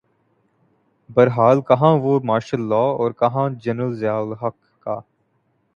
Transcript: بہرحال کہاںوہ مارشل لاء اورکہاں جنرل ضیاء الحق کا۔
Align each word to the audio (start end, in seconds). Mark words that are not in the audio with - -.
بہرحال 1.09 1.57
کہاںوہ 1.67 2.13
مارشل 2.29 2.61
لاء 2.69 2.89
اورکہاں 2.99 3.47
جنرل 3.63 3.93
ضیاء 3.99 4.19
الحق 4.21 4.57
کا۔ 4.83 4.95